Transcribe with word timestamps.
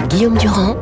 avec 0.00 0.10
Guillaume 0.12 0.38
Durand 0.38 0.76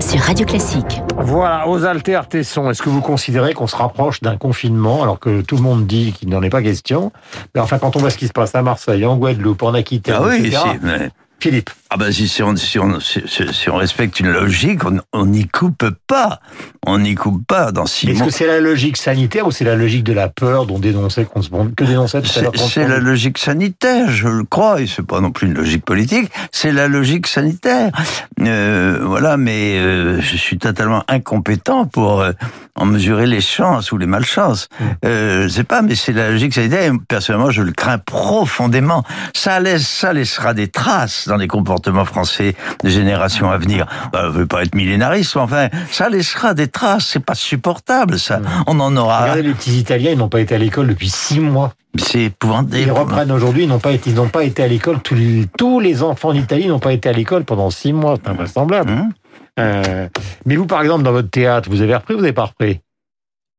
sur 0.00 0.18
Radio 0.20 0.44
Classique. 0.44 1.00
Voilà, 1.16 1.68
aux 1.68 1.84
Alter 1.84 2.20
Tesson, 2.28 2.70
est-ce 2.70 2.82
que 2.82 2.88
vous 2.88 3.00
considérez 3.00 3.54
qu'on 3.54 3.66
se 3.68 3.76
rapproche 3.76 4.20
d'un 4.20 4.36
confinement 4.36 5.02
alors 5.02 5.20
que 5.20 5.42
tout 5.42 5.56
le 5.56 5.62
monde 5.62 5.86
dit 5.86 6.12
qu'il 6.12 6.28
n'en 6.28 6.42
est 6.42 6.50
pas 6.50 6.62
question? 6.62 7.12
Mais 7.54 7.60
enfin, 7.60 7.78
quand 7.78 7.94
on 7.94 8.00
voit 8.00 8.10
ce 8.10 8.18
qui 8.18 8.26
se 8.26 8.32
passe 8.32 8.54
à 8.54 8.62
Marseille, 8.62 9.04
en 9.06 9.16
Guadeloupe, 9.16 9.62
en 9.62 9.74
Aquitaine, 9.74 10.16
Ah 10.18 10.24
oui, 10.28 10.46
etc., 10.46 10.62
si, 10.72 10.78
mais- 10.82 11.10
Philippe, 11.40 11.70
Ah 11.94 11.96
ben 11.96 12.10
si, 12.10 12.26
si, 12.26 12.42
on, 12.42 12.56
si, 12.56 12.80
on, 12.80 12.98
si, 12.98 13.22
si- 13.24 13.54
si 13.54 13.70
on 13.70 13.76
respecte 13.76 14.18
une 14.18 14.32
logique, 14.32 14.80
on 15.12 15.26
n'y 15.26 15.46
coupe 15.46 15.88
pas. 16.08 16.40
On 16.86 16.98
n'y 16.98 17.14
coupe 17.14 17.46
pas 17.46 17.70
dans 17.70 17.86
six 17.86 18.10
est-ce 18.10 18.24
que 18.24 18.30
c'est 18.30 18.48
la 18.48 18.58
logique 18.60 18.96
sanitaire 18.96 19.46
ou 19.46 19.52
c'est 19.52 19.64
la 19.64 19.76
logique 19.76 20.02
de 20.02 20.12
la 20.12 20.28
peur 20.28 20.66
dont 20.66 20.78
dénonçait 20.80 21.24
qu'on 21.24 21.40
se 21.40 21.48
que 21.48 21.84
dénonçait 21.84 22.20
C'est 22.56 22.86
la 22.88 22.98
logique 22.98 23.38
sanitaire, 23.38 24.10
je 24.10 24.26
le 24.26 24.42
crois, 24.44 24.80
et 24.82 24.88
c'est 24.88 25.06
pas 25.06 25.20
non 25.20 25.30
plus 25.30 25.46
une 25.46 25.54
logique 25.54 25.84
politique, 25.84 26.30
c'est 26.50 26.72
la 26.72 26.88
logique 26.88 27.28
sanitaire. 27.28 27.92
Euh, 28.40 28.98
voilà, 29.02 29.36
mais 29.36 29.78
euh, 29.78 30.20
je 30.20 30.36
suis 30.36 30.58
totalement 30.58 31.04
incompétent 31.08 31.86
pour 31.86 32.20
euh, 32.20 32.32
en 32.74 32.86
mesurer 32.86 33.28
les 33.28 33.40
chances 33.40 33.92
ou 33.92 33.96
les 33.98 34.06
malchances. 34.06 34.68
Euh, 35.06 35.44
je 35.44 35.48
sais 35.48 35.64
pas, 35.64 35.80
mais 35.80 35.94
c'est 35.94 36.12
la 36.12 36.30
logique 36.32 36.52
sanitaire. 36.54 36.92
Et 36.92 36.98
personnellement, 37.08 37.50
je 37.50 37.62
le 37.62 37.72
crains 37.72 37.98
profondément. 37.98 39.04
Ça 39.32 39.60
laisse, 39.60 39.86
ça 39.86 40.12
laissera 40.12 40.52
des 40.54 40.68
traces 40.68 41.28
dans 41.28 41.36
les 41.36 41.46
comportements 41.48 41.83
français 42.04 42.54
des 42.82 42.90
générations 42.90 43.50
à 43.50 43.58
venir. 43.58 43.86
Bah, 44.12 44.24
je 44.26 44.38
veux 44.38 44.46
pas 44.46 44.62
être 44.62 44.74
millénariste, 44.74 45.36
mais 45.36 45.42
enfin, 45.42 45.68
ça 45.90 46.08
laissera 46.08 46.54
des 46.54 46.68
traces. 46.68 47.06
C'est 47.06 47.24
pas 47.24 47.34
supportable, 47.34 48.18
ça. 48.18 48.40
On 48.66 48.78
en 48.80 48.96
aura. 48.96 49.22
Regardez, 49.22 49.42
les 49.42 49.54
petits 49.54 49.78
Italiens, 49.78 50.10
ils 50.12 50.18
n'ont 50.18 50.28
pas 50.28 50.40
été 50.40 50.54
à 50.54 50.58
l'école 50.58 50.88
depuis 50.88 51.08
six 51.08 51.40
mois. 51.40 51.72
C'est 51.96 52.24
épouvantable. 52.24 52.76
Ils 52.78 52.90
reprennent 52.90 53.30
aujourd'hui, 53.30 53.64
ils 53.64 53.68
n'ont 53.68 53.78
pas 53.78 53.92
été, 53.92 54.10
ils 54.10 54.16
n'ont 54.16 54.28
pas 54.28 54.44
été 54.44 54.62
à 54.62 54.68
l'école. 54.68 55.00
Tous 55.00 55.14
les, 55.14 55.46
tous 55.56 55.80
les 55.80 56.02
enfants 56.02 56.32
d'Italie 56.32 56.66
n'ont 56.66 56.80
pas 56.80 56.92
été 56.92 57.08
à 57.08 57.12
l'école 57.12 57.44
pendant 57.44 57.70
six 57.70 57.92
mois. 57.92 58.16
C'est 58.22 58.30
invraisemblable. 58.30 58.90
Hum 58.90 59.12
Euh, 59.60 60.08
mais 60.46 60.56
vous, 60.56 60.66
par 60.66 60.82
exemple, 60.82 61.04
dans 61.04 61.12
votre 61.12 61.30
théâtre, 61.30 61.68
vous 61.70 61.80
avez 61.80 61.94
repris 61.94 62.14
ou 62.14 62.16
vous 62.16 62.22
n'avez 62.22 62.32
pas 62.32 62.46
repris? 62.46 62.80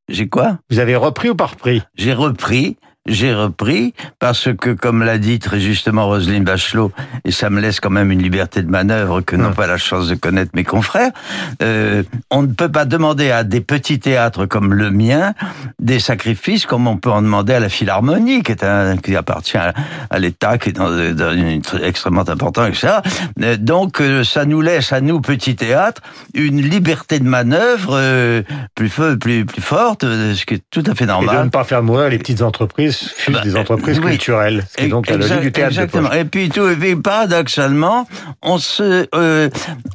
J'ai 0.09 0.27
quoi? 0.27 0.57
Vous 0.69 0.79
avez 0.79 0.95
repris 0.95 1.29
ou 1.29 1.35
pas 1.35 1.45
repris? 1.45 1.81
J'ai 1.95 2.13
repris, 2.13 2.77
j'ai 3.05 3.33
repris, 3.33 3.93
parce 4.19 4.49
que, 4.59 4.71
comme 4.71 5.03
l'a 5.03 5.17
dit 5.17 5.39
très 5.39 5.59
justement 5.59 6.07
Roselyne 6.07 6.43
Bachelot, 6.43 6.91
et 7.23 7.31
ça 7.31 7.49
me 7.49 7.61
laisse 7.61 7.79
quand 7.79 7.89
même 7.91 8.11
une 8.11 8.21
liberté 8.21 8.61
de 8.61 8.69
manœuvre 8.69 9.21
que 9.21 9.35
n'ont 9.35 9.49
Ouais. 9.49 9.53
pas 9.53 9.67
la 9.67 9.77
chance 9.77 10.07
de 10.07 10.15
connaître 10.15 10.51
mes 10.55 10.63
confrères, 10.63 11.11
euh, 11.61 12.03
on 12.31 12.41
ne 12.41 12.47
peut 12.47 12.71
pas 12.71 12.85
demander 12.85 13.29
à 13.31 13.43
des 13.43 13.61
petits 13.61 13.99
théâtres 13.99 14.45
comme 14.47 14.73
le 14.73 14.89
mien 14.91 15.33
des 15.79 15.99
sacrifices 15.99 16.65
comme 16.65 16.87
on 16.87 16.97
peut 16.97 17.11
en 17.11 17.21
demander 17.21 17.53
à 17.53 17.59
la 17.59 17.69
Philharmonie, 17.69 18.41
qui, 18.43 18.51
est 18.51 18.63
un, 18.63 18.97
qui 18.97 19.15
appartient 19.15 19.57
à, 19.57 19.73
à 20.09 20.19
l'État, 20.19 20.57
qui 20.57 20.69
est 20.69 20.73
dans, 20.73 20.89
dans 21.13 21.31
une, 21.33 21.61
extrêmement 21.83 22.27
important, 22.27 22.65
etc. 22.65 22.87
Euh, 23.41 23.57
Donc, 23.57 24.01
euh, 24.01 24.23
ça 24.23 24.45
nous 24.45 24.61
laisse, 24.61 24.91
à 24.93 25.01
nous, 25.01 25.21
petits 25.21 25.55
théâtres, 25.55 26.01
une 26.33 26.61
liberté 26.61 27.19
de 27.19 27.27
manœuvre 27.27 27.91
euh, 27.93 28.41
plus, 28.73 28.91
plus, 29.19 29.45
plus 29.45 29.61
forte, 29.61 30.03
euh, 30.03 30.33
ce 30.33 30.45
qui 30.45 30.55
est 30.55 30.63
tout 30.71 30.83
à 30.87 30.95
fait 30.95 31.03
Et 31.03 31.07
de 31.07 31.11
normal. 31.11 31.45
ne 31.45 31.49
pas 31.49 31.63
faire 31.63 31.83
mourir 31.83 32.09
les 32.09 32.17
petites 32.17 32.41
entreprises, 32.41 32.94
fût 33.15 33.31
Bah, 33.31 33.41
des 33.41 33.55
entreprises 33.55 33.99
oui. 33.99 34.11
culturelles. 34.11 34.63
Ce 34.71 34.77
qui 34.77 34.85
est 34.85 34.87
donc 34.89 35.09
la 35.09 35.17
logique 35.17 35.39
du 35.41 35.51
théâtre 35.51 35.71
Exactement. 35.73 36.11
Et 36.11 36.25
puis 36.25 36.49
tout, 36.49 36.67
et 36.67 36.75
puis 36.75 36.95
paradoxalement, 36.95 38.07
on 38.41 38.57
se, 38.57 39.07
euh, 39.15 39.49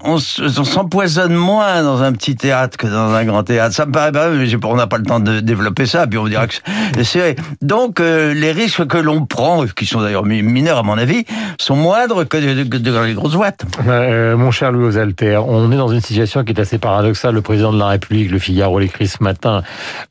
on 0.04 0.18
se- 0.18 0.42
on 0.60 0.64
s'empoisonne 0.64 1.34
moins 1.34 1.82
dans 1.82 2.02
un 2.02 2.12
petit 2.12 2.36
théâtre 2.36 2.76
que 2.76 2.86
dans 2.86 3.12
un 3.14 3.24
grand 3.24 3.42
théâtre. 3.44 3.74
Ça 3.74 3.86
me 3.86 3.92
paraît 3.92 4.12
pas, 4.12 4.28
mais 4.30 4.46
on 4.64 4.76
n'a 4.76 4.86
pas 4.86 4.98
le 4.98 5.04
temps 5.04 5.20
de 5.20 5.40
développer 5.40 5.86
ça. 5.86 6.06
Puis 6.06 6.18
on 6.18 6.26
dira 6.28 6.46
que 6.46 6.54
c'est- 7.02 7.18
vrai. 7.18 7.36
Donc 7.62 8.00
euh, 8.00 8.34
les 8.34 8.52
risques 8.52 8.86
que 8.86 8.98
l'on 8.98 9.24
prend, 9.26 9.64
qui 9.66 9.86
sont 9.86 10.00
d'ailleurs 10.02 10.24
mi- 10.24 10.42
mineurs 10.42 10.78
à 10.78 10.82
mon 10.82 10.98
avis, 10.98 11.24
sont 11.58 11.76
moindres 11.76 12.26
que, 12.28 12.36
dans 12.78 13.02
les 13.02 13.14
grosses 13.14 13.34
boîtes. 13.34 13.62
Euh, 13.86 14.36
mon 14.36 14.50
cher 14.50 14.72
Louis 14.72 14.86
Osalter, 14.86 15.36
on 15.46 15.70
est 15.72 15.76
dans 15.76 15.88
une 15.88 16.00
situation 16.00 16.44
qui 16.44 16.52
est 16.52 16.60
assez 16.60 16.78
paradoxale. 16.78 17.34
Le 17.34 17.42
président 17.42 17.72
de 17.72 17.78
la 17.78 17.86
République, 17.88 18.30
le 18.30 18.38
Figaro 18.38 18.78
l'écrit 18.78 19.08
ce 19.08 19.22
matin, 19.22 19.62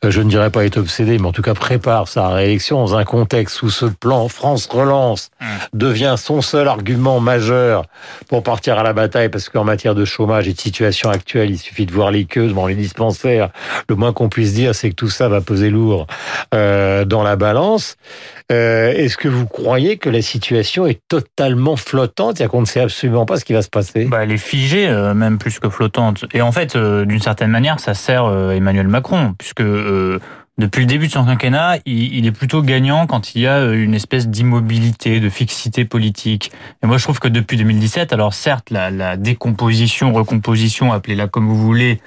je 0.08 0.22
ne 0.22 0.30
dirais 0.30 0.50
pas 0.50 0.66
est 0.66 0.78
obsédé, 0.78 1.18
mais 1.20 1.28
en 1.28 1.32
tout 1.32 1.42
cas 1.42 1.54
prépare 1.54 2.08
sa 2.08 2.30
réélection 2.30 2.79
dans 2.80 2.96
un 2.96 3.04
contexte 3.04 3.62
où 3.62 3.70
ce 3.70 3.86
plan 3.86 4.30
France 4.30 4.68
relance 4.68 5.32
devient 5.74 6.16
son 6.18 6.42
seul 6.42 6.68
argument 6.68 7.20
majeur 7.20 7.86
pour 8.30 8.42
partir 8.42 8.80
à 8.80 8.84
la 8.84 8.94
bataille, 8.94 9.30
parce 9.30 9.50
qu'en 9.50 9.64
matière 9.64 9.96
de 9.96 10.06
chômage 10.06 10.48
et 10.48 10.54
de 10.54 10.60
situation 10.60 11.10
actuelle, 11.10 11.50
il 11.52 11.58
suffit 11.58 11.86
de 11.86 11.92
voir 11.92 12.12
les 12.12 12.26
queues 12.26 12.48
devant 12.48 12.68
les 12.68 12.76
dispensaires. 12.76 13.50
Le 13.90 13.96
moins 13.96 14.14
qu'on 14.14 14.30
puisse 14.30 14.54
dire, 14.54 14.74
c'est 14.76 14.90
que 14.90 14.96
tout 14.96 15.10
ça 15.10 15.28
va 15.28 15.42
peser 15.42 15.70
lourd 15.70 16.08
euh, 16.54 17.06
dans 17.06 17.24
la 17.24 17.36
balance. 17.36 17.98
Euh, 18.52 18.92
Est-ce 18.94 19.18
que 19.18 19.28
vous 19.28 19.46
croyez 19.46 19.98
que 19.98 20.10
la 20.10 20.22
situation 20.22 20.88
est 20.88 21.02
totalement 21.08 21.76
flottante, 21.76 22.38
c'est-à-dire 22.38 22.52
qu'on 22.52 22.62
ne 22.62 22.66
sait 22.66 22.82
absolument 22.82 23.26
pas 23.26 23.38
ce 23.38 23.46
qui 23.46 23.54
va 23.54 23.62
se 23.62 23.70
passer 23.70 24.06
Bah, 24.06 24.24
elle 24.24 24.32
est 24.32 24.38
figée, 24.38 24.88
euh, 24.88 25.14
même 25.14 25.38
plus 25.38 25.60
que 25.60 25.70
flottante. 25.70 26.26
Et 26.34 26.42
en 26.42 26.52
fait, 26.52 26.78
d'une 26.78 27.22
certaine 27.22 27.52
manière, 27.52 27.80
ça 27.80 27.94
sert 27.94 28.26
Emmanuel 28.52 28.88
Macron, 28.88 29.36
puisque 29.38 29.64
depuis 30.60 30.82
le 30.82 30.86
début 30.88 31.08
de 31.08 31.12
son 31.12 31.26
quinquennat, 31.26 31.78
il, 31.86 32.26
est 32.26 32.32
plutôt 32.32 32.62
gagnant 32.62 33.08
quand 33.08 33.34
il 33.34 33.42
y 33.42 33.48
a 33.48 33.60
euh, 33.60 33.82
une 33.82 33.94
espèce 33.94 34.28
d'immobilité, 34.28 35.22
de 35.22 35.30
fixité 35.30 35.86
politique. 35.86 36.52
Et 36.84 36.88
moi, 36.88 36.98
je 36.98 37.04
trouve 37.04 37.20
que 37.20 37.30
depuis 37.30 37.56
2017, 37.56 38.12
alors 38.12 38.34
certes, 38.34 38.70
la, 38.70 38.92
la 38.92 39.16
décomposition, 39.16 40.12
recomposition, 40.12 40.92
appelez-la 40.92 41.28
comme 41.28 41.48
vous 41.48 41.58
voulez, 41.58 42.02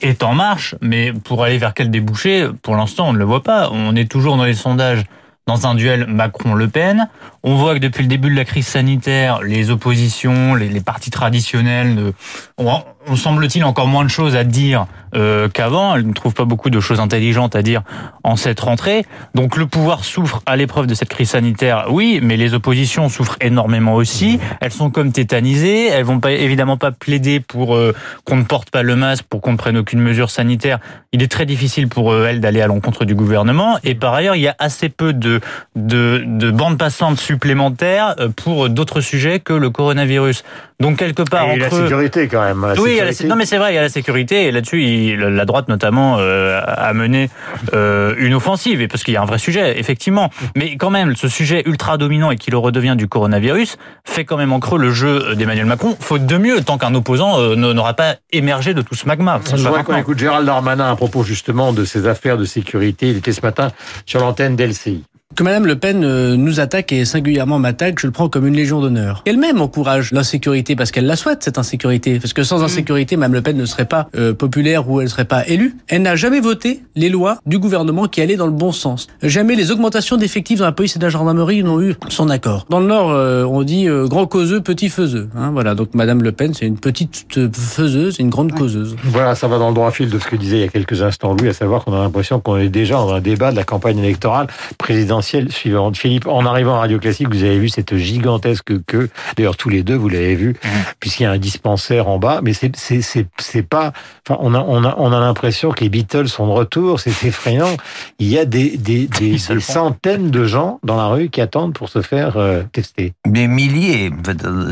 est 0.00 0.22
en 0.22 0.34
marche, 0.34 0.76
mais 0.80 1.12
pour 1.12 1.42
aller 1.42 1.58
vers 1.58 1.74
quel 1.74 1.90
débouché, 1.90 2.48
pour 2.62 2.76
l'instant, 2.76 3.08
on 3.08 3.12
ne 3.12 3.18
le 3.18 3.24
voit 3.24 3.42
pas. 3.42 3.70
On 3.72 3.96
est 3.96 4.08
toujours 4.08 4.36
dans 4.36 4.44
les 4.44 4.54
sondages 4.54 5.02
dans 5.48 5.66
un 5.66 5.74
duel 5.74 6.06
Macron-Le 6.06 6.68
Pen. 6.68 7.08
On 7.42 7.54
voit 7.54 7.74
que 7.74 7.78
depuis 7.78 8.02
le 8.02 8.08
début 8.08 8.30
de 8.30 8.36
la 8.36 8.44
crise 8.44 8.66
sanitaire, 8.66 9.42
les 9.42 9.70
oppositions, 9.70 10.54
les, 10.54 10.68
les 10.68 10.80
partis 10.80 11.10
traditionnels 11.10 11.94
ne- 11.94 12.12
ont, 12.58 12.82
ont 13.08 13.16
semble-t-il 13.16 13.64
encore 13.64 13.86
moins 13.86 14.04
de 14.04 14.10
choses 14.10 14.36
à 14.36 14.44
dire 14.44 14.86
euh, 15.14 15.48
qu'avant. 15.48 15.94
Elles 15.94 16.06
ne 16.06 16.12
trouvent 16.12 16.34
pas 16.34 16.44
beaucoup 16.44 16.70
de 16.70 16.80
choses 16.80 17.00
intelligentes 17.00 17.56
à 17.56 17.62
dire 17.62 17.82
en 18.24 18.36
cette 18.36 18.60
rentrée. 18.60 19.04
Donc 19.34 19.56
le 19.56 19.66
pouvoir 19.66 20.04
souffre 20.04 20.42
à 20.46 20.56
l'épreuve 20.56 20.86
de 20.86 20.94
cette 20.94 21.08
crise 21.08 21.30
sanitaire, 21.30 21.86
oui, 21.90 22.20
mais 22.22 22.36
les 22.36 22.54
oppositions 22.54 23.08
souffrent 23.08 23.36
énormément 23.40 23.94
aussi. 23.94 24.40
Elles 24.60 24.72
sont 24.72 24.90
comme 24.90 25.12
tétanisées. 25.12 25.86
Elles 25.86 26.04
vont 26.04 26.20
pas 26.20 26.32
évidemment 26.32 26.76
pas 26.76 26.90
plaider 26.90 27.40
pour 27.40 27.76
euh, 27.76 27.94
qu'on 28.24 28.36
ne 28.36 28.44
porte 28.44 28.70
pas 28.70 28.82
le 28.82 28.96
masque, 28.96 29.24
pour 29.28 29.40
qu'on 29.40 29.52
ne 29.52 29.56
prenne 29.56 29.76
aucune 29.76 30.00
mesure 30.00 30.30
sanitaire. 30.30 30.78
Il 31.12 31.22
est 31.22 31.30
très 31.30 31.46
difficile 31.46 31.88
pour 31.88 32.12
euh, 32.12 32.26
elles 32.28 32.40
d'aller 32.40 32.60
à 32.60 32.66
l'encontre 32.66 33.04
du 33.04 33.14
gouvernement. 33.14 33.78
Et 33.84 33.94
par 33.94 34.14
ailleurs, 34.14 34.36
il 34.36 34.42
y 34.42 34.48
a 34.48 34.56
assez 34.58 34.88
peu 34.88 35.12
de 35.12 35.40
de, 35.74 36.24
de 36.26 36.50
bandes 36.50 36.78
passantes 36.78 37.18
supplémentaires 37.18 38.14
euh, 38.18 38.28
pour 38.28 38.68
d'autres 38.68 39.00
sujets 39.00 39.40
que 39.40 39.52
le 39.52 39.70
coronavirus. 39.70 40.44
Donc 40.78 40.98
quelque 40.98 41.22
part 41.22 41.48
Et 41.50 41.56
la 41.56 41.66
entre 41.66 41.82
sécurité 41.84 42.28
quand 42.28 42.42
même. 42.42 42.60
la 42.60 42.80
oui, 42.80 42.95
il 42.96 42.98
y 42.98 43.00
a 43.02 43.04
la- 43.04 43.10
sécurité. 43.12 43.28
non 43.28 43.36
mais 43.36 43.46
c'est 43.46 43.58
vrai, 43.58 43.72
il 43.72 43.74
y 43.76 43.78
a 43.78 43.82
la 43.82 43.88
sécurité 43.88 44.44
et 44.44 44.50
là-dessus, 44.52 44.82
il- 44.82 45.16
la 45.20 45.44
droite 45.44 45.68
notamment 45.68 46.16
euh, 46.18 46.60
a 46.66 46.92
mené 46.92 47.30
euh, 47.74 48.14
une 48.18 48.34
offensive 48.34 48.80
et 48.80 48.88
parce 48.88 49.02
qu'il 49.04 49.14
y 49.14 49.16
a 49.16 49.22
un 49.22 49.26
vrai 49.26 49.38
sujet, 49.38 49.78
effectivement. 49.78 50.30
Mais 50.56 50.76
quand 50.76 50.90
même, 50.90 51.14
ce 51.16 51.28
sujet 51.28 51.62
ultra 51.66 51.96
dominant 51.98 52.30
et 52.30 52.36
qui 52.36 52.50
le 52.50 52.58
redevient 52.58 52.94
du 52.96 53.08
coronavirus 53.08 53.76
fait 54.04 54.24
quand 54.24 54.36
même 54.36 54.52
en 54.52 54.60
creux 54.60 54.78
le 54.78 54.90
jeu 54.92 55.34
d'Emmanuel 55.34 55.66
Macron. 55.66 55.96
Faute 56.00 56.26
de 56.26 56.36
mieux, 56.38 56.60
tant 56.62 56.78
qu'un 56.78 56.94
opposant 56.94 57.38
euh, 57.40 57.54
n'aura 57.56 57.94
pas 57.94 58.16
émergé 58.32 58.74
de 58.74 58.82
tout 58.82 58.94
ce 58.94 59.06
magma. 59.06 59.40
Je 59.50 59.56
voudrais 59.56 59.84
qu'on 59.84 59.96
écoute 59.96 60.18
Gérald 60.18 60.46
Darmanin 60.46 60.90
à 60.90 60.96
propos 60.96 61.22
justement 61.24 61.72
de 61.72 61.84
ces 61.84 62.06
affaires 62.06 62.36
de 62.38 62.44
sécurité. 62.44 63.08
Il 63.10 63.16
était 63.18 63.32
ce 63.32 63.40
matin 63.42 63.70
sur 64.06 64.20
l'antenne 64.20 64.56
d'LCI. 64.56 65.04
Que 65.34 65.42
Madame 65.42 65.66
Le 65.66 65.76
Pen 65.76 66.02
euh, 66.04 66.36
nous 66.36 66.60
attaque 66.60 66.92
et 66.92 67.04
singulièrement 67.04 67.58
m'attaque, 67.58 67.98
je 67.98 68.06
le 68.06 68.12
prends 68.12 68.28
comme 68.28 68.46
une 68.46 68.54
légion 68.54 68.80
d'honneur. 68.80 69.22
Elle-même 69.26 69.60
encourage 69.60 70.12
l'insécurité 70.12 70.76
parce 70.76 70.92
qu'elle 70.92 71.04
la 71.04 71.16
souhaite 71.16 71.42
cette 71.42 71.58
insécurité. 71.58 72.20
Parce 72.20 72.32
que 72.32 72.44
sans 72.44 72.62
insécurité, 72.62 73.16
Madame 73.16 73.34
Le 73.34 73.42
Pen 73.42 73.56
ne 73.56 73.66
serait 73.66 73.84
pas 73.84 74.08
euh, 74.14 74.32
populaire 74.32 74.88
ou 74.88 75.00
elle 75.00 75.06
ne 75.06 75.10
serait 75.10 75.26
pas 75.26 75.46
élue. 75.46 75.76
Elle 75.88 76.02
n'a 76.02 76.14
jamais 76.16 76.40
voté 76.40 76.80
les 76.94 77.10
lois 77.10 77.38
du 77.44 77.58
gouvernement 77.58 78.06
qui 78.06 78.22
allaient 78.22 78.36
dans 78.36 78.46
le 78.46 78.52
bon 78.52 78.70
sens. 78.70 79.08
Jamais 79.20 79.56
les 79.56 79.72
augmentations 79.72 80.16
d'effectifs 80.16 80.60
dans 80.60 80.64
la 80.64 80.72
police 80.72 80.96
et 80.96 81.00
la 81.00 81.10
gendarmerie 81.10 81.62
n'ont 81.64 81.82
eu 81.82 81.96
son 82.08 82.30
accord. 82.30 82.64
Dans 82.70 82.80
le 82.80 82.86
Nord, 82.86 83.10
euh, 83.10 83.44
on 83.44 83.62
dit 83.62 83.88
euh, 83.88 84.06
grand 84.06 84.26
causeux, 84.26 84.60
petit 84.60 84.88
faiseux. 84.88 85.28
Hein, 85.36 85.50
voilà. 85.52 85.74
Donc 85.74 85.92
Madame 85.92 86.22
Le 86.22 86.32
Pen, 86.32 86.54
c'est 86.54 86.66
une 86.66 86.78
petite 86.78 87.36
euh, 87.36 87.50
faiseuse, 87.52 88.20
une 88.20 88.30
grande 88.30 88.52
causeuse. 88.52 88.96
Voilà, 89.04 89.34
ça 89.34 89.48
va 89.48 89.58
dans 89.58 89.68
le 89.68 89.74
droit 89.74 89.90
fil 89.90 90.08
de 90.08 90.18
ce 90.20 90.26
que 90.26 90.36
disait 90.36 90.58
il 90.58 90.62
y 90.62 90.64
a 90.64 90.68
quelques 90.68 91.02
instants 91.02 91.34
lui, 91.34 91.48
à 91.48 91.52
savoir 91.52 91.84
qu'on 91.84 91.92
a 91.92 91.98
l'impression 91.98 92.40
qu'on 92.40 92.56
est 92.56 92.68
déjà 92.68 92.94
dans 92.94 93.12
un 93.12 93.20
débat 93.20 93.50
de 93.50 93.56
la 93.56 93.64
campagne 93.64 93.98
électorale 93.98 94.46
présidentielle 94.78 95.25
suivante. 95.26 95.96
Philippe, 95.96 96.26
en 96.26 96.44
arrivant 96.46 96.76
à 96.76 96.80
Radio 96.80 96.98
Classique, 96.98 97.28
vous 97.28 97.44
avez 97.44 97.58
vu 97.58 97.68
cette 97.68 97.96
gigantesque 97.96 98.84
queue. 98.86 99.10
D'ailleurs, 99.36 99.56
tous 99.56 99.68
les 99.68 99.82
deux, 99.82 99.94
vous 99.94 100.08
l'avez 100.08 100.34
vu, 100.34 100.56
puisqu'il 101.00 101.24
y 101.24 101.26
a 101.26 101.30
un 101.30 101.38
dispensaire 101.38 102.08
en 102.08 102.18
bas. 102.18 102.40
Mais 102.42 102.52
c'est 102.52 103.62
pas. 103.62 103.92
Enfin, 104.26 104.38
on 104.40 104.54
a 104.54 104.60
on 104.60 104.84
a 104.84 104.94
on 104.98 105.12
a 105.12 105.20
l'impression 105.20 105.70
que 105.70 105.80
les 105.80 105.88
Beatles 105.88 106.28
sont 106.28 106.46
de 106.46 106.52
retour. 106.52 107.00
C'est 107.00 107.24
effrayant. 107.24 107.76
Il 108.18 108.28
y 108.28 108.38
a 108.38 108.44
des 108.44 108.76
des 108.76 109.06
des, 109.18 109.38
centaines 109.38 110.30
de 110.30 110.44
gens 110.44 110.78
dans 110.82 110.96
la 110.96 111.06
rue 111.06 111.28
qui 111.28 111.40
attendent 111.40 111.74
pour 111.74 111.88
se 111.88 112.02
faire 112.02 112.36
euh, 112.36 112.62
tester. 112.72 113.14
Des 113.26 113.48
milliers. 113.48 114.10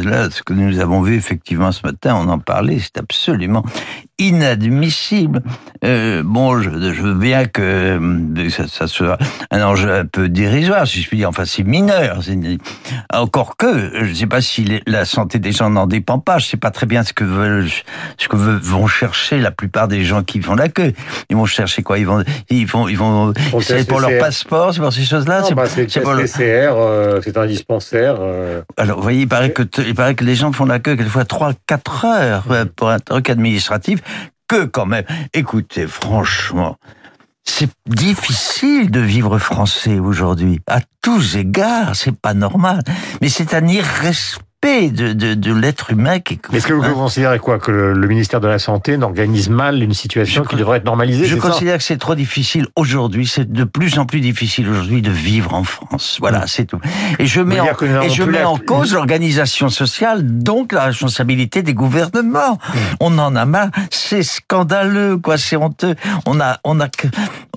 Là, 0.04 0.30
ce 0.30 0.42
que 0.42 0.52
nous 0.52 0.80
avons 0.80 1.02
vu 1.02 1.16
effectivement 1.16 1.72
ce 1.72 1.84
matin, 1.84 2.16
on 2.16 2.28
en 2.28 2.38
parlait, 2.38 2.78
c'est 2.78 2.98
absolument 2.98 3.64
inadmissible. 4.18 5.42
Euh, 5.84 6.22
bon, 6.24 6.60
je, 6.60 6.70
je 6.70 7.02
veux 7.02 7.14
bien 7.14 7.46
que 7.46 7.62
euh, 7.62 8.50
ça, 8.50 8.68
ça 8.68 8.86
soit 8.86 9.18
un 9.50 9.62
enjeu 9.62 9.92
un 9.92 10.06
peu 10.06 10.28
dérisoire, 10.34 10.86
si 10.86 11.00
je 11.00 11.08
puis 11.08 11.16
dire. 11.16 11.30
Enfin, 11.30 11.46
c'est 11.46 11.62
mineur. 11.62 12.20
Encore 13.12 13.56
que, 13.56 13.90
je 13.94 14.10
ne 14.10 14.14
sais 14.14 14.26
pas 14.26 14.42
si 14.42 14.82
la 14.86 15.06
santé 15.06 15.38
des 15.38 15.52
gens 15.52 15.70
n'en 15.70 15.86
dépend 15.86 16.18
pas. 16.18 16.36
Je 16.38 16.46
ne 16.46 16.50
sais 16.50 16.56
pas 16.58 16.70
très 16.70 16.84
bien 16.86 17.02
ce 17.02 17.14
que 17.14 17.24
veulent, 17.24 17.68
ce 18.18 18.28
que 18.28 18.36
vont 18.36 18.86
chercher 18.86 19.38
la 19.38 19.50
plupart 19.50 19.88
des 19.88 20.04
gens 20.04 20.22
qui 20.22 20.42
font 20.42 20.54
la 20.54 20.68
queue. 20.68 20.92
Ils 21.30 21.36
vont 21.36 21.46
chercher 21.46 21.82
quoi? 21.82 21.98
Ils 21.98 22.06
vont, 22.06 22.22
ils 22.50 22.66
vont, 22.66 22.88
ils 22.88 22.98
vont. 22.98 23.32
C'est 23.62 23.88
pour 23.88 24.00
leur 24.00 24.18
passeport, 24.18 24.74
c'est 24.74 24.80
pour 24.80 24.92
ces 24.92 25.04
choses-là? 25.04 25.44
C'est 25.44 25.54
bah, 25.54 25.64
pour 26.02 26.12
le 26.12 26.22
PCR, 26.24 26.74
euh, 26.76 27.20
c'est 27.24 27.38
un 27.38 27.46
dispensaire. 27.46 28.16
Euh. 28.20 28.62
Alors, 28.76 28.98
vous 28.98 29.02
voyez, 29.02 29.22
il 29.22 29.28
paraît 29.28 29.52
que 29.52 29.62
il 29.78 29.94
paraît 29.94 30.14
que 30.14 30.24
les 30.24 30.34
gens 30.34 30.52
font 30.52 30.66
la 30.66 30.80
queue 30.80 30.96
quelquefois 30.96 31.24
3-4 31.24 32.06
heures 32.06 32.66
pour 32.76 32.90
un 32.90 32.98
truc 32.98 33.30
administratif. 33.30 34.00
Que 34.46 34.66
quand 34.66 34.84
même. 34.84 35.04
Écoutez, 35.32 35.86
franchement, 35.86 36.76
c'est 37.44 37.70
difficile 37.86 38.90
de 38.90 39.00
vivre 39.00 39.38
français 39.38 39.98
aujourd'hui. 39.98 40.60
À 40.66 40.80
tous 41.02 41.36
égards, 41.36 41.94
c'est 41.94 42.16
pas 42.16 42.34
normal. 42.34 42.82
Mais 43.20 43.28
c'est 43.28 43.54
un 43.54 43.66
irrespect 43.66 44.53
de, 44.64 45.12
de, 45.12 45.34
de 45.34 45.52
l'être 45.52 45.90
humain. 45.90 46.20
Qui... 46.20 46.38
Est-ce 46.52 46.66
que 46.66 46.72
vous 46.72 46.82
hein 46.82 46.94
considérez 46.94 47.38
quoi 47.38 47.58
Que 47.58 47.70
le, 47.70 48.08
ministère 48.08 48.40
de 48.40 48.48
la 48.48 48.58
Santé 48.58 48.96
n'organise 48.96 49.50
mal 49.50 49.82
une 49.82 49.94
situation 49.94 50.44
qui 50.44 50.56
devrait 50.56 50.78
être 50.78 50.84
normalisée 50.84 51.26
Je 51.26 51.36
considère 51.36 51.78
que 51.78 51.84
c'est 51.84 51.98
trop 51.98 52.14
difficile 52.14 52.66
aujourd'hui. 52.76 53.26
C'est 53.26 53.50
de 53.50 53.64
plus 53.64 53.98
en 53.98 54.06
plus 54.06 54.20
difficile 54.20 54.68
aujourd'hui 54.68 55.02
de 55.02 55.10
vivre 55.10 55.54
en 55.54 55.64
France. 55.64 56.16
Voilà, 56.20 56.40
mmh. 56.40 56.48
c'est 56.48 56.64
tout. 56.64 56.80
Et 57.18 57.26
je 57.26 57.40
mets 57.40 57.60
en, 57.60 57.66
et 58.02 58.10
je 58.10 58.22
mets 58.22 58.44
en 58.44 58.56
cause 58.56 58.94
l'organisation 58.94 59.68
sociale, 59.68 60.38
donc 60.38 60.72
la 60.72 60.84
responsabilité 60.84 61.62
des 61.62 61.74
gouvernements. 61.74 62.54
Mmh. 62.54 62.78
On 63.00 63.18
en 63.18 63.36
a 63.36 63.44
marre. 63.44 63.70
C'est 63.90 64.22
scandaleux, 64.22 65.18
quoi. 65.18 65.36
C'est 65.36 65.56
honteux. 65.56 65.94
On 66.26 66.40
a, 66.40 66.58
on 66.64 66.80
a 66.80 66.88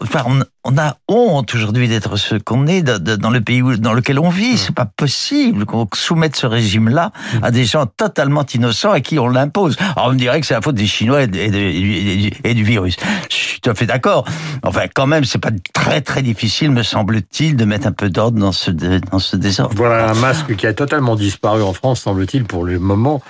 enfin, 0.02 0.24
on, 0.26 0.42
on 0.70 0.78
a 0.78 0.98
honte 1.08 1.56
aujourd'hui 1.56 1.88
d'être 1.88 2.18
ce 2.18 2.36
qu'on 2.36 2.68
est 2.68 2.82
dans 2.82 3.30
le 3.30 3.42
pays 3.42 3.62
dans 3.80 3.94
lequel 3.94 4.20
on 4.20 4.30
vit. 4.30 4.58
C'est 4.58 4.76
pas 4.76 4.86
possible 4.86 5.66
qu'on 5.66 5.88
soumette 5.94 6.36
ce 6.36 6.46
régime-là 6.46 6.97
à 7.42 7.52
des 7.52 7.66
gens 7.66 7.86
totalement 7.86 8.46
innocents 8.54 8.92
à 8.92 9.00
qui 9.00 9.20
on 9.20 9.28
l'impose. 9.28 9.78
Alors 9.96 10.10
on 10.10 10.14
me 10.14 10.18
dirait 10.18 10.40
que 10.42 10.48
c'est 10.48 10.54
la 10.54 10.62
faute 10.62 10.76
des 10.76 10.88
Chinois 10.88 11.24
et, 11.24 12.54
du 12.54 12.64
virus. 12.64 12.98
Je 13.30 13.36
suis 13.36 13.62
tout 13.62 13.70
à 13.70 13.76
fait 13.76 13.86
d'accord. 13.86 14.26
Enfin, 14.64 14.86
quand 14.94 15.08
même, 15.08 15.24
c'est 15.24 15.40
pas 15.40 15.52
très 15.74 16.02
très 16.02 16.22
difficile, 16.22 16.72
me 16.72 16.84
semble-t-il, 16.84 17.56
de 17.56 17.66
mettre 17.66 17.88
un 17.88 17.92
peu 17.92 18.10
d'ordre 18.10 18.40
dans 18.40 18.52
ce 18.52 18.72
dans 18.72 19.20
ce 19.20 19.36
désordre. 19.36 19.76
Voilà 19.76 20.10
un 20.10 20.16
masque 20.16 20.56
qui 20.56 20.68
a 20.68 20.74
totalement 20.74 21.16
disparu 21.16 21.62
en 21.62 21.74
France, 21.74 22.02
semble-t-il, 22.02 22.46
pour 22.46 22.64
le 22.64 22.80
moment. 22.80 23.22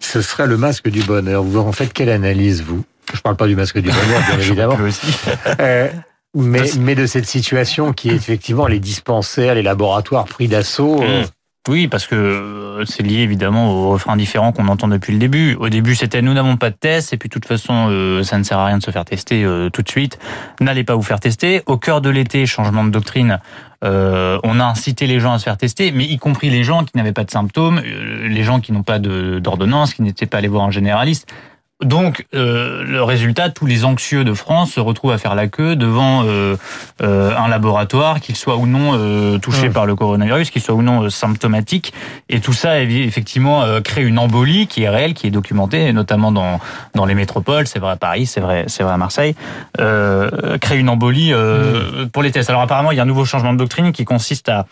Ce 0.00 0.22
serait 0.22 0.46
le 0.46 0.56
masque 0.56 0.88
du 0.88 1.02
bonheur. 1.02 1.42
Vous 1.42 1.58
en 1.58 1.72
faites 1.72 1.92
quelle 1.92 2.10
analyse, 2.10 2.62
vous? 2.62 2.84
Je 3.14 3.20
parle 3.20 3.36
pas 3.36 3.46
du 3.46 3.56
masque 3.56 3.78
du 3.78 3.88
bonheur, 3.88 4.20
bien 4.28 4.38
évidemment. 4.40 4.78
aussi. 4.82 5.06
Euh, 5.60 5.88
mais, 6.34 6.70
mais 6.78 6.94
de 6.94 7.06
cette 7.06 7.26
situation 7.26 7.92
qui 7.92 8.10
est 8.10 8.14
effectivement 8.14 8.66
les 8.66 8.80
dispensaires, 8.80 9.54
les 9.54 9.62
laboratoires 9.62 10.26
pris 10.26 10.48
d'assaut. 10.48 11.02
Euh. 11.02 11.22
Mmh. 11.22 11.26
Oui, 11.68 11.88
parce 11.88 12.06
que 12.06 12.14
euh, 12.14 12.84
c'est 12.84 13.02
lié 13.02 13.20
évidemment 13.20 13.72
au 13.72 13.90
refrain 13.90 14.16
différent 14.16 14.52
qu'on 14.52 14.68
entend 14.68 14.88
depuis 14.88 15.12
le 15.12 15.18
début. 15.18 15.54
Au 15.58 15.68
début, 15.68 15.94
c'était 15.94 16.22
nous 16.22 16.34
n'avons 16.34 16.56
pas 16.56 16.70
de 16.70 16.76
test, 16.76 17.12
et 17.12 17.16
puis 17.16 17.28
de 17.28 17.32
toute 17.32 17.46
façon, 17.46 17.88
euh, 17.90 18.22
ça 18.22 18.38
ne 18.38 18.44
sert 18.44 18.58
à 18.58 18.66
rien 18.66 18.78
de 18.78 18.82
se 18.82 18.90
faire 18.90 19.04
tester 19.04 19.44
tout 19.72 19.82
de 19.82 19.88
suite. 19.88 20.18
N'allez 20.60 20.84
pas 20.84 20.94
vous 20.94 21.02
faire 21.02 21.20
tester. 21.20 21.62
Au 21.66 21.76
cœur 21.76 22.00
de 22.00 22.10
l'été, 22.10 22.46
changement 22.46 22.84
de 22.84 22.90
doctrine, 22.90 23.40
on 23.82 24.60
a 24.60 24.64
incité 24.64 25.06
les 25.06 25.20
gens 25.20 25.32
à 25.32 25.38
se 25.38 25.44
faire 25.44 25.56
tester, 25.56 25.92
mais 25.92 26.04
y 26.04 26.18
compris 26.18 26.50
les 26.50 26.64
gens 26.64 26.84
qui 26.84 26.96
n'avaient 26.96 27.12
pas 27.12 27.24
de 27.24 27.30
symptômes, 27.30 27.80
les 27.80 28.42
gens 28.42 28.60
qui 28.60 28.72
n'ont 28.72 28.82
pas 28.82 28.98
d'ordonnance, 28.98 29.94
qui 29.94 30.02
n'étaient 30.02 30.26
pas 30.26 30.38
allés 30.38 30.48
voir 30.48 30.64
un 30.64 30.70
généraliste. 30.70 31.32
Donc, 31.84 32.24
euh, 32.34 32.82
le 32.84 33.02
résultat, 33.02 33.50
tous 33.50 33.66
les 33.66 33.84
anxieux 33.84 34.24
de 34.24 34.32
France 34.32 34.72
se 34.72 34.80
retrouvent 34.80 35.12
à 35.12 35.18
faire 35.18 35.34
la 35.34 35.46
queue 35.46 35.76
devant 35.76 36.24
euh, 36.24 36.56
euh, 37.02 37.36
un 37.36 37.48
laboratoire, 37.48 38.20
qu'il 38.20 38.34
soit 38.34 38.56
ou 38.56 38.66
non 38.66 38.92
euh, 38.94 39.36
touché 39.36 39.68
par 39.68 39.84
le 39.84 39.94
coronavirus, 39.94 40.48
qu'il 40.48 40.62
soit 40.62 40.74
ou 40.74 40.80
non 40.80 41.02
euh, 41.02 41.10
symptomatique. 41.10 41.92
Et 42.30 42.40
tout 42.40 42.54
ça, 42.54 42.80
effectivement, 42.80 43.62
crée 43.84 44.04
une 44.04 44.18
embolie 44.18 44.68
qui 44.68 44.84
est 44.84 44.88
réelle, 44.88 45.12
qui 45.12 45.26
est 45.26 45.30
documentée, 45.30 45.92
notamment 45.92 46.32
dans, 46.32 46.60
dans 46.94 47.04
les 47.04 47.14
métropoles. 47.14 47.66
C'est 47.66 47.78
vrai 47.78 47.92
à 47.92 47.96
Paris, 47.96 48.24
c'est 48.24 48.40
vrai, 48.40 48.64
c'est 48.68 48.82
vrai 48.82 48.94
à 48.94 48.96
Marseille. 48.96 49.34
crée 49.76 50.78
une 50.78 50.88
embolie 50.88 51.34
mmh. 51.34 52.08
pour 52.10 52.22
les 52.22 52.30
tests. 52.30 52.48
Alors 52.48 52.62
apparemment, 52.62 52.90
il 52.90 52.96
y 52.96 53.00
a 53.00 53.02
un 53.02 53.06
nouveau 53.06 53.26
changement 53.26 53.52
de 53.52 53.58
doctrine 53.58 53.92
qui 53.92 54.06
consiste 54.06 54.48
à, 54.48 54.64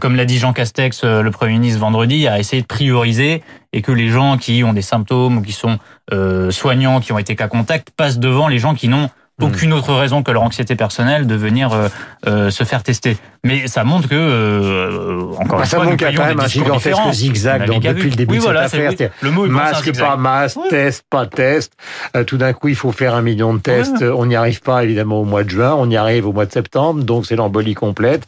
comme 0.00 0.16
l'a 0.16 0.24
dit 0.24 0.38
Jean 0.38 0.54
Castex, 0.54 1.04
le 1.04 1.30
Premier 1.30 1.52
ministre 1.52 1.80
vendredi, 1.80 2.26
à 2.26 2.38
essayer 2.38 2.62
de 2.62 2.66
prioriser 2.66 3.42
et 3.76 3.82
que 3.82 3.92
les 3.92 4.08
gens 4.08 4.38
qui 4.38 4.64
ont 4.64 4.72
des 4.72 4.80
symptômes 4.80 5.36
ou 5.36 5.42
qui 5.42 5.52
sont 5.52 5.78
euh, 6.10 6.50
soignants, 6.50 7.00
qui 7.00 7.12
ont 7.12 7.18
été 7.18 7.36
cas 7.36 7.46
contact, 7.46 7.90
passent 7.90 8.18
devant 8.18 8.48
les 8.48 8.58
gens 8.58 8.74
qui 8.74 8.88
n'ont. 8.88 9.10
Aucune 9.40 9.72
autre 9.72 9.92
raison 9.94 10.22
que 10.22 10.30
leur 10.30 10.42
anxiété 10.42 10.76
personnelle 10.76 11.26
de 11.26 11.34
venir 11.34 11.72
euh, 11.72 11.88
euh, 12.26 12.50
se 12.50 12.64
faire 12.64 12.82
tester. 12.82 13.18
Mais 13.44 13.68
ça 13.68 13.84
montre 13.84 14.08
que, 14.08 14.14
euh, 14.14 15.32
encore 15.38 15.58
bah, 15.58 15.64
une 15.64 15.64
ça 15.64 15.76
fois, 15.76 15.84
montre 15.84 15.96
qu'il 15.98 16.06
y 16.06 16.10
a 16.10 16.16
quand 16.16 16.26
même 16.26 16.40
un 16.40 16.48
gigantesque 16.48 17.12
zigzag 17.12 17.66
donc, 17.66 17.82
depuis 17.82 18.10
le 18.10 18.16
début 18.16 18.32
oui, 18.32 18.38
de 18.38 18.42
voilà, 18.42 18.68
cette 18.68 18.80
affaire. 18.80 19.10
Le 19.20 19.30
mot 19.30 19.46
masque, 19.46 19.96
pas 19.96 20.16
masque, 20.16 20.58
test, 20.68 21.04
pas 21.08 21.26
test. 21.26 21.72
Euh, 22.16 22.24
tout 22.24 22.38
d'un 22.38 22.52
coup, 22.52 22.68
il 22.68 22.74
faut 22.74 22.92
faire 22.92 23.14
un 23.14 23.22
million 23.22 23.54
de 23.54 23.60
tests. 23.60 24.02
On 24.02 24.26
n'y 24.26 24.36
arrive 24.36 24.62
pas, 24.62 24.82
évidemment, 24.82 25.20
au 25.20 25.24
mois 25.24 25.44
de 25.44 25.50
juin. 25.50 25.74
On 25.78 25.88
y 25.88 25.96
arrive 25.96 26.26
au 26.26 26.32
mois 26.32 26.46
de 26.46 26.52
septembre. 26.52 27.04
Donc, 27.04 27.26
c'est 27.26 27.36
l'embolie 27.36 27.74
complète. 27.74 28.24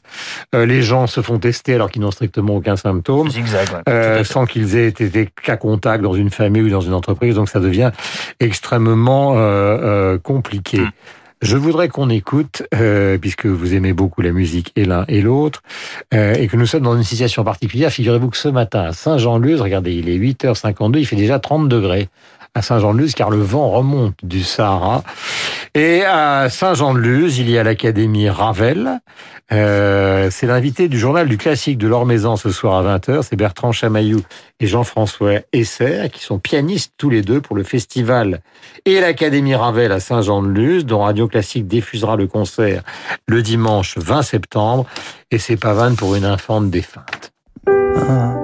Euh, 0.54 0.66
les 0.66 0.82
gens 0.82 1.06
se 1.06 1.20
font 1.20 1.38
tester 1.38 1.74
alors 1.74 1.90
qu'ils 1.90 2.02
n'ont 2.02 2.10
strictement 2.10 2.54
aucun 2.54 2.76
symptôme. 2.76 3.30
Zigzag, 3.30 3.66
ouais, 3.86 4.22
sans 4.24 4.46
qu'ils 4.46 4.76
aient 4.76 4.88
été 4.88 5.28
cas 5.42 5.56
contact 5.56 6.02
dans 6.02 6.14
une 6.14 6.30
famille 6.30 6.62
ou 6.62 6.70
dans 6.70 6.80
une 6.80 6.94
entreprise. 6.94 7.34
Donc, 7.34 7.48
ça 7.48 7.60
devient 7.60 7.90
extrêmement 8.38 9.34
compliqué. 10.22 10.78
Hmm. 10.80 10.90
Je 11.40 11.56
voudrais 11.56 11.88
qu'on 11.88 12.10
écoute, 12.10 12.64
euh, 12.74 13.16
puisque 13.16 13.46
vous 13.46 13.74
aimez 13.74 13.92
beaucoup 13.92 14.22
la 14.22 14.32
musique 14.32 14.72
et 14.74 14.84
l'un 14.84 15.04
et 15.06 15.20
l'autre, 15.20 15.62
euh, 16.12 16.34
et 16.34 16.48
que 16.48 16.56
nous 16.56 16.66
sommes 16.66 16.82
dans 16.82 16.96
une 16.96 17.04
situation 17.04 17.44
particulière. 17.44 17.92
Figurez-vous 17.92 18.30
que 18.30 18.36
ce 18.36 18.48
matin, 18.48 18.80
à 18.80 18.92
Saint-Jean-Luz, 18.92 19.60
regardez, 19.60 19.94
il 19.94 20.08
est 20.08 20.18
8h52, 20.18 20.98
il 20.98 21.06
fait 21.06 21.14
déjà 21.14 21.38
30 21.38 21.68
degrés 21.68 22.08
à 22.54 22.62
Saint-Jean-de-Luz, 22.62 23.14
car 23.14 23.30
le 23.30 23.40
vent 23.40 23.70
remonte 23.70 24.14
du 24.22 24.42
Sahara. 24.42 25.02
Et 25.74 26.04
à 26.04 26.48
Saint-Jean-de-Luz, 26.50 27.38
il 27.38 27.50
y 27.50 27.58
a 27.58 27.62
l'Académie 27.62 28.28
Ravel. 28.28 29.00
Euh, 29.50 30.28
c'est 30.30 30.46
l'invité 30.46 30.88
du 30.88 30.98
journal 30.98 31.26
du 31.26 31.38
classique 31.38 31.78
de 31.78 31.88
l'Ormaison 31.88 32.36
ce 32.36 32.50
soir 32.50 32.86
à 32.86 32.98
20h. 32.98 33.22
C'est 33.22 33.36
Bertrand 33.36 33.72
Chamaillou 33.72 34.20
et 34.60 34.66
Jean-François 34.66 35.40
Esser, 35.52 36.10
qui 36.12 36.22
sont 36.22 36.38
pianistes 36.38 36.92
tous 36.98 37.10
les 37.10 37.22
deux 37.22 37.40
pour 37.40 37.56
le 37.56 37.62
festival 37.62 38.40
et 38.84 39.00
l'Académie 39.00 39.54
Ravel 39.54 39.92
à 39.92 40.00
Saint-Jean-de-Luz, 40.00 40.84
dont 40.84 41.00
Radio 41.00 41.28
Classique 41.28 41.66
diffusera 41.66 42.16
le 42.16 42.26
concert 42.26 42.82
le 43.26 43.42
dimanche 43.42 43.96
20 43.96 44.22
septembre. 44.22 44.86
Et 45.30 45.38
c'est 45.38 45.56
Pavane 45.56 45.96
pour 45.96 46.14
une 46.14 46.24
infante 46.24 46.70
défunte. 46.70 47.32
Ah. 47.66 48.37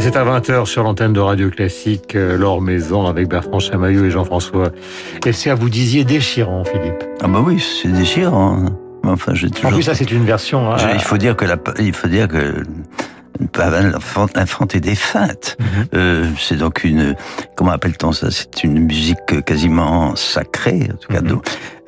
C'est 0.00 0.16
à 0.16 0.24
20h 0.24 0.66
sur 0.66 0.82
l'antenne 0.82 1.12
de 1.12 1.20
Radio 1.20 1.48
Classique, 1.48 2.16
euh, 2.16 2.36
Laure 2.36 2.60
Maison 2.60 3.06
avec 3.06 3.28
Bertrand 3.28 3.58
Chamaillot 3.58 4.04
et 4.04 4.10
Jean-François. 4.10 4.70
Et 5.24 5.32
c'est 5.32 5.48
à 5.48 5.54
vous 5.54 5.70
disiez 5.70 6.04
déchirant, 6.04 6.64
Philippe? 6.64 7.04
Ah 7.22 7.28
bah 7.28 7.42
oui, 7.44 7.58
c'est 7.60 7.92
déchirant. 7.92 8.66
Enfin, 9.04 9.32
j'ai 9.34 9.48
toujours... 9.48 9.70
En 9.70 9.72
plus, 9.72 9.84
ça, 9.84 9.94
c'est 9.94 10.10
une 10.10 10.24
version... 10.24 10.72
Hein. 10.72 10.76
il 10.92 11.00
faut 11.00 11.16
dire 11.16 11.36
que 11.36 11.44
la, 11.44 11.56
il 11.78 11.92
faut 11.92 12.08
dire 12.08 12.28
que 12.28 12.62
est 14.74 14.80
défunte. 14.80 15.56
Mhm. 15.58 15.66
euh, 15.94 16.30
c'est 16.38 16.56
donc 16.56 16.84
une, 16.84 17.14
comment 17.54 17.72
appelle-t-on 17.72 18.12
ça? 18.12 18.28
C'est 18.30 18.64
une 18.64 18.80
musique 18.80 19.44
quasiment 19.44 20.16
sacrée, 20.16 20.88
en 20.92 20.96
tout 20.96 21.12
cas, 21.12 21.20
mhm. 21.20 21.40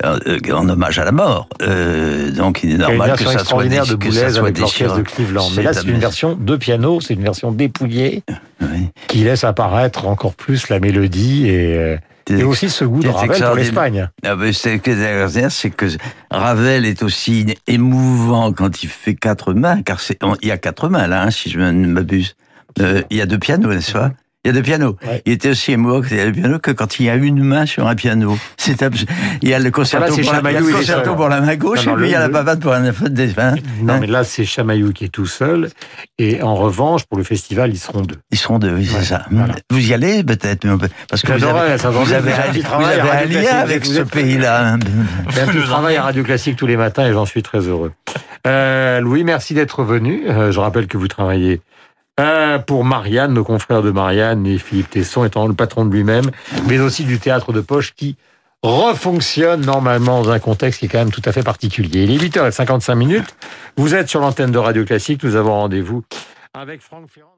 euh, 0.05 0.53
en 0.53 0.67
hommage 0.69 0.99
à 0.99 1.05
la 1.05 1.11
mort. 1.11 1.47
Euh, 1.61 2.31
donc 2.31 2.61
il 2.63 2.71
est 2.71 2.77
normal 2.77 3.15
que 3.17 3.25
ça 3.25 3.39
soit, 3.39 3.63
de 3.63 3.95
que 3.95 4.11
ça 4.11 4.29
soit 4.29 4.41
avec 4.41 4.59
l'orchestre 4.59 4.97
de 4.97 5.03
Cleveland. 5.03 5.49
Mais 5.55 5.63
là, 5.63 5.73
c'est 5.73 5.87
une 5.87 5.99
version 5.99 6.35
de 6.35 6.55
piano, 6.55 7.01
c'est 7.01 7.13
une 7.13 7.23
version 7.23 7.51
dépouillée 7.51 8.23
oui. 8.61 8.89
qui 9.07 9.19
laisse 9.19 9.43
apparaître 9.43 10.07
encore 10.07 10.33
plus 10.33 10.69
la 10.69 10.79
mélodie 10.79 11.47
et 11.47 11.97
et 12.29 12.43
aussi 12.43 12.69
ce 12.69 12.85
goût 12.85 13.01
de 13.01 13.09
Ravel 13.09 13.41
pour 13.41 13.55
l'Espagne. 13.55 14.09
Ah 14.23 14.35
ben, 14.35 14.53
c'est 14.53 14.79
que 14.79 14.91
Ravel 16.31 16.85
est 16.85 17.03
aussi 17.03 17.55
émouvant 17.67 18.53
quand 18.53 18.83
il 18.83 18.89
fait 18.89 19.15
quatre 19.15 19.53
mains, 19.53 19.81
car 19.81 19.99
il 20.41 20.47
y 20.47 20.51
a 20.51 20.57
quatre 20.57 20.89
mains 20.89 21.07
là, 21.07 21.23
hein, 21.23 21.31
si 21.31 21.49
je 21.49 21.59
ne 21.59 21.87
m'abuse. 21.87 22.35
Euh, 22.79 23.01
il 23.09 23.17
y 23.17 23.21
a 23.21 23.25
deux 23.25 23.39
pianos, 23.39 23.73
n'est-ce 23.73 23.93
pas? 23.93 24.11
Il 24.45 24.47
y 24.47 24.51
a 24.51 24.53
deux 24.53 24.61
pianos. 24.61 24.95
Ouais. 25.05 25.21
Il 25.25 25.33
était 25.33 25.49
aussi 25.49 25.73
émouvant 25.73 26.01
y 26.09 26.17
a 26.19 26.25
deux 26.27 26.31
pianos 26.31 26.59
que 26.59 26.71
quand 26.71 26.97
il 27.01 27.07
y 27.07 27.09
a 27.09 27.15
une 27.15 27.43
main 27.43 27.65
sur 27.65 27.87
un 27.87 27.95
piano. 27.95 28.37
C'est 28.57 28.81
abs- 28.81 29.05
Il 29.41 29.49
y 29.49 29.53
a 29.53 29.59
le 29.59 29.69
concerto, 29.69 30.05
Voilà, 30.13 30.15
c'est 30.15 30.23
pour, 30.23 30.41
la, 30.43 30.51
il 30.51 30.57
le 30.59 30.69
il 30.69 30.75
concerto 30.75 31.15
pour 31.15 31.27
la 31.27 31.41
main 31.41 31.55
gauche 31.57 31.85
Non, 31.85 31.93
et 31.93 31.95
puis 31.97 32.07
il 32.07 32.11
y 32.11 32.15
a 32.15 32.19
la 32.19 32.29
pavade 32.29 32.61
pour 32.61 32.71
un 32.73 32.91
faute 32.93 33.13
des 33.13 33.37
hein. 33.37 33.55
Non, 33.81 33.95
Hein 33.95 33.97
mais 33.99 34.07
là, 34.07 34.23
c'est 34.23 34.45
Chamaillou 34.45 34.93
qui 34.93 35.03
est 35.05 35.09
tout 35.09 35.25
seul. 35.25 35.69
Et 36.19 36.41
en 36.41 36.55
revanche, 36.55 37.03
pour 37.03 37.17
le 37.17 37.25
festival, 37.25 37.71
ils 37.71 37.77
seront 37.77 38.01
deux. 38.01 38.15
Ils 38.31 38.37
seront 38.37 38.59
deux, 38.59 38.71
oui, 38.73 38.85
c'est 38.85 38.97
Ouais, 38.99 39.03
ça. 39.03 39.25
voilà. 39.29 39.55
Vous 39.71 39.85
y 39.89 39.93
allez 39.93 40.23
peut-être, 40.23 40.65
parce 41.09 41.21
que 41.21 41.33
vous 41.33 41.43
avez, 41.43 41.77
ça 41.77 41.89
vous 41.89 42.13
avez, 42.13 42.31
vous 42.31 42.85
avez 42.85 43.01
un 43.11 43.25
lien 43.25 43.57
avec 43.57 43.85
ce 43.85 44.01
pays-là. 44.03 44.73
hein. 44.73 44.79
J'ai 45.33 45.41
un 45.41 45.47
petit 45.47 45.63
travail 45.67 45.97
à 45.97 46.03
Radio 46.03 46.23
Classique 46.23 46.55
tous 46.55 46.65
les 46.67 46.77
matins 46.77 47.05
et 47.05 47.11
j'en 47.11 47.25
suis 47.25 47.43
très 47.43 47.59
heureux. 47.59 47.91
Euh, 48.47 49.01
Louis, 49.01 49.25
merci 49.25 49.53
d'être 49.53 49.83
venu. 49.83 50.23
Euh, 50.29 50.51
je 50.53 50.59
rappelle 50.61 50.87
que 50.87 50.97
vous 50.97 51.07
travaillez 51.09 51.61
euh, 52.19 52.59
pour 52.59 52.83
Marianne, 52.83 53.33
nos 53.33 53.43
confrères 53.43 53.81
de 53.81 53.91
Marianne 53.91 54.45
et 54.45 54.57
Philippe 54.57 54.89
Tesson 54.89 55.23
étant 55.25 55.47
le 55.47 55.53
patron 55.53 55.85
de 55.85 55.91
lui-même, 55.91 56.29
mais 56.67 56.79
aussi 56.79 57.05
du 57.05 57.17
théâtre 57.17 57.53
de 57.53 57.61
poche 57.61 57.93
qui 57.95 58.17
refonctionne 58.61 59.61
normalement 59.61 60.21
dans 60.21 60.31
un 60.31 60.39
contexte 60.39 60.79
qui 60.79 60.85
est 60.85 60.89
quand 60.89 60.99
même 60.99 61.11
tout 61.11 61.21
à 61.25 61.31
fait 61.31 61.43
particulier. 61.43 62.03
Il 62.03 62.11
est 62.11 62.27
8h55 62.27 62.95
minutes. 62.95 63.35
Vous 63.77 63.95
êtes 63.95 64.09
sur 64.09 64.19
l'antenne 64.19 64.51
de 64.51 64.57
Radio 64.57 64.83
Classique. 64.83 65.23
Nous 65.23 65.35
avons 65.35 65.53
rendez-vous 65.53 66.03
avec 66.53 66.81
Franck 66.81 67.09
Ferrand. 67.09 67.37